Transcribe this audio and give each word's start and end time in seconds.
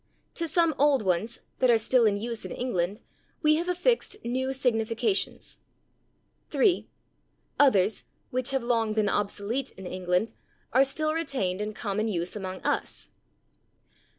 "To 0.33 0.47
some 0.47 0.73
old 0.79 1.03
ones, 1.03 1.41
that 1.59 1.69
are 1.69 1.77
still 1.77 2.07
in 2.07 2.17
use 2.17 2.43
in 2.43 2.51
England, 2.51 3.01
we 3.43 3.57
have 3.57 3.69
affixed 3.69 4.17
new 4.25 4.51
significations." 4.51 5.59
3. 6.49 6.87
"Others, 7.59 8.03
which 8.31 8.49
have 8.49 8.63
long 8.63 8.93
been 8.93 9.07
obsolete 9.09 9.69
in 9.73 9.85
England, 9.85 10.33
are 10.73 10.83
still 10.83 11.13
retained 11.13 11.61
in 11.61 11.75
common 11.75 12.07
use 12.07 12.35
among 12.35 12.61
us." 12.63 13.11